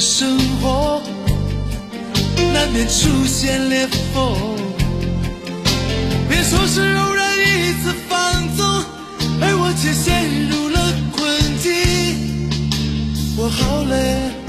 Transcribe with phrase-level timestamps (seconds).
[0.00, 1.02] 生活，
[2.54, 4.34] 难免出现裂缝。
[6.26, 8.66] 别说是偶然一次放纵，
[9.42, 10.80] 而我却陷入了
[11.12, 12.48] 困境。
[13.36, 14.39] 我好累。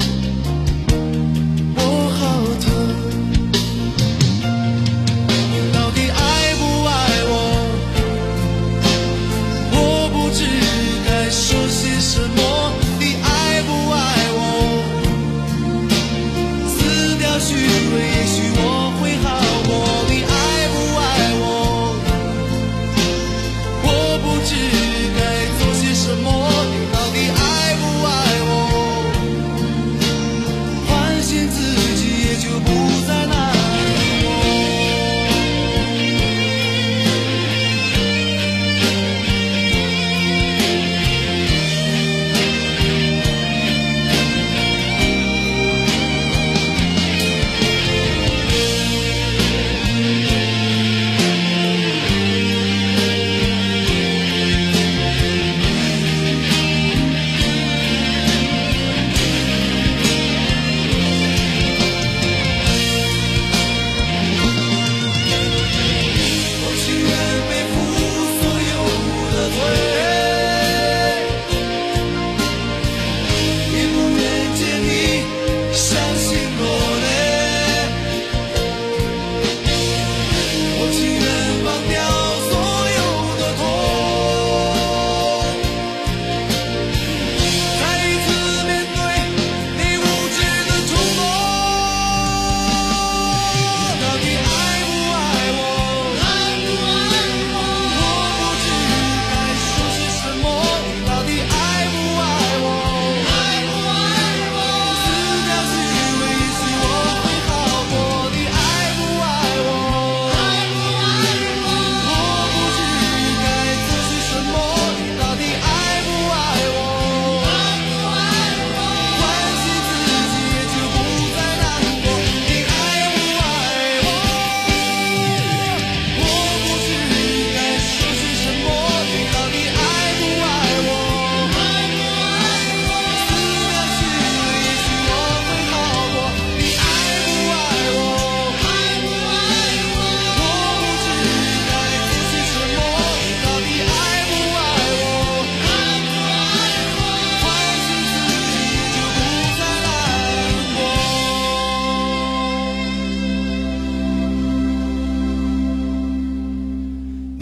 [17.99, 18.40] 也许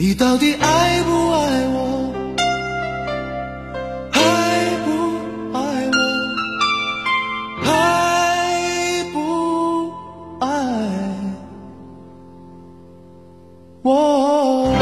[0.02, 2.14] 你到底爱不爱我？
[4.14, 4.22] 爱
[4.86, 4.88] 不
[5.58, 5.60] 爱
[5.92, 6.00] 我？
[7.66, 9.92] 爱不
[10.40, 10.48] 爱
[13.82, 14.79] 我？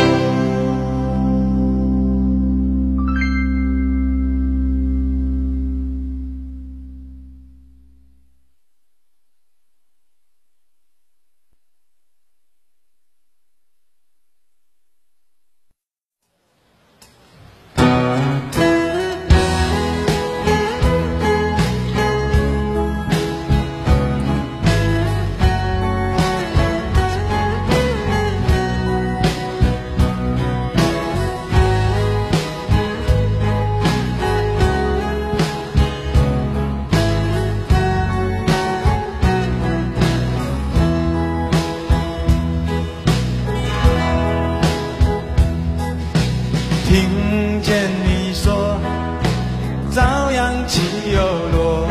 [51.13, 51.87] 又落，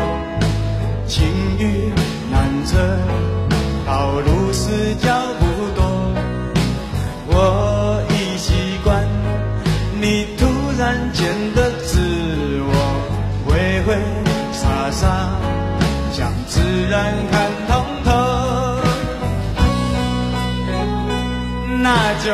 [1.07, 1.25] 晴
[1.59, 1.91] 雨
[2.31, 2.77] 难测，
[3.85, 5.79] 道路是脚步多。
[7.29, 9.03] 我已习惯
[9.99, 10.45] 你突
[10.77, 11.99] 然间的自
[12.61, 12.71] 我，
[13.45, 13.95] 挥挥
[14.51, 15.07] 洒洒，
[16.13, 18.11] 将自然看通透，
[21.81, 22.33] 那就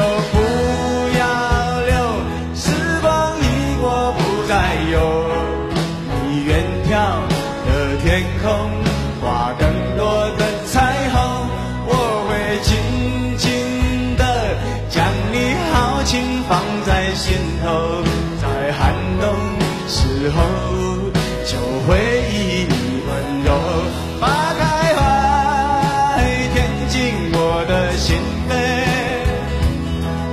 [28.49, 28.53] 泪，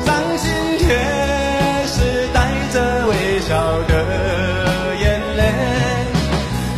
[0.05, 0.09] 伤
[0.39, 0.85] 心却
[1.87, 2.39] 是带
[2.73, 3.49] 着微笑
[3.89, 3.93] 的
[5.01, 5.41] 眼泪，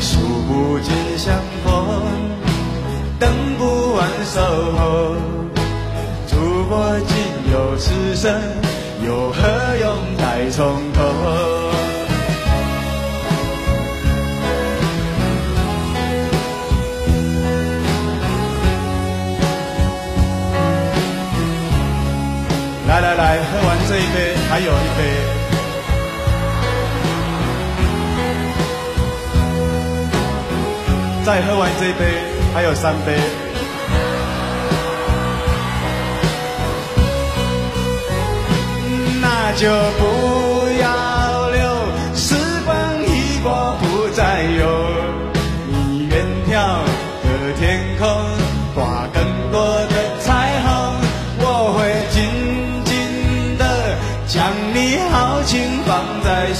[0.01, 0.19] 数
[0.49, 1.71] 不尽相逢，
[3.19, 4.41] 等不完守
[4.77, 5.17] 候，
[6.31, 7.17] 如果仅
[7.53, 8.41] 有此生，
[9.05, 9.41] 又何
[9.81, 11.82] 用再从头？
[23.33, 25.01] 来，喝完这一杯，还有一杯。
[31.25, 32.21] 再喝完这一杯，
[32.53, 33.19] 还有三杯。
[39.23, 41.22] 那就不要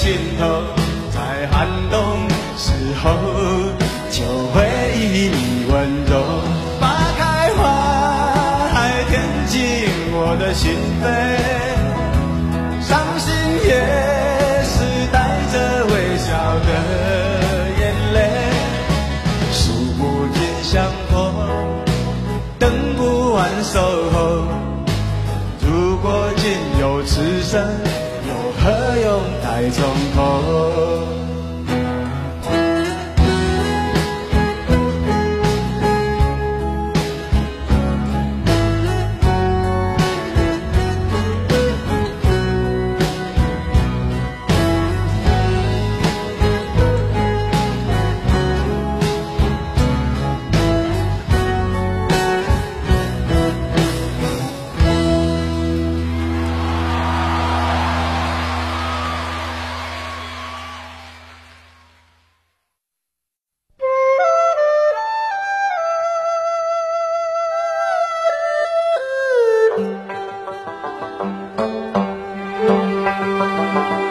[0.03, 0.45] 心头，
[1.13, 2.29] 在寒冬
[2.59, 3.15] 时候
[4.11, 4.67] 就会
[4.97, 5.39] 以你
[5.71, 6.13] 温柔，
[6.81, 6.83] 花
[7.17, 7.63] 开花
[8.75, 9.61] 还填进
[10.11, 11.05] 我的心扉。
[12.83, 13.33] 伤心
[13.65, 13.71] 也
[14.65, 14.75] 是
[15.13, 15.55] 带着
[15.87, 16.35] 微笑
[16.67, 16.69] 的
[17.79, 17.81] 眼
[18.13, 18.19] 泪，
[19.53, 19.71] 数
[20.01, 20.83] 不尽相
[21.13, 21.15] 逢，
[22.59, 23.79] 等不完守
[24.11, 24.19] 候。
[25.61, 27.63] 如果仅有此生，
[29.53, 29.85] 再从
[30.15, 31.22] 头。
[73.73, 73.81] 头？
[73.81, 74.02] 小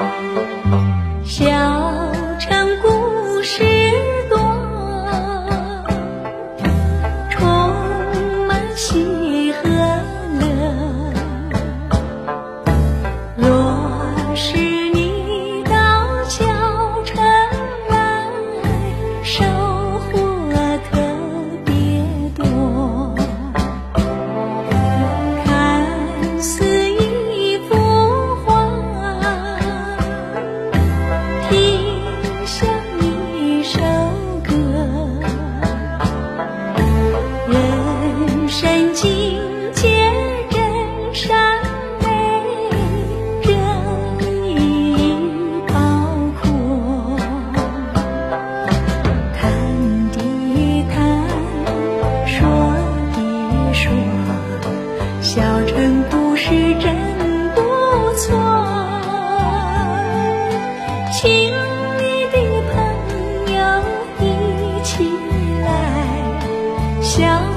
[67.12, 67.51] 想。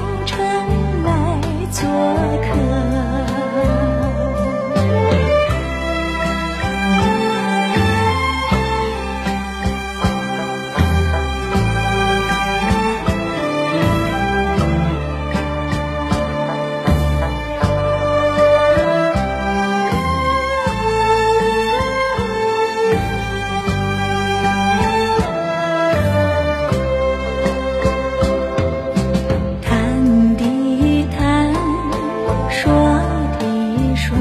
[34.07, 34.15] 说，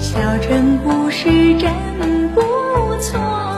[0.00, 2.40] 小城故事真不
[3.00, 3.57] 错。